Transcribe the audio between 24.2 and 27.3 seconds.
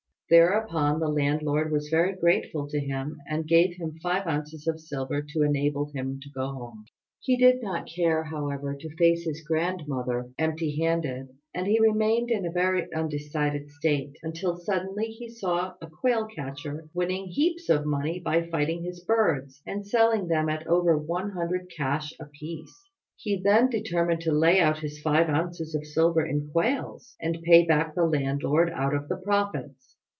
to lay out his five ounces of silver in quails,